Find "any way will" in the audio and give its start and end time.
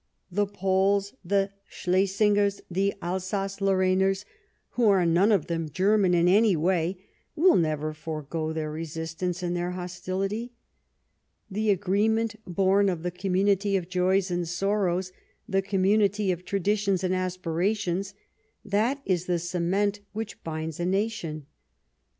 6.27-7.55